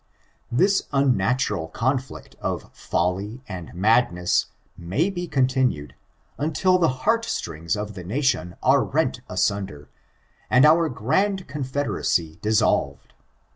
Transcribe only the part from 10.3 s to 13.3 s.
and our grand confederacy dissolved.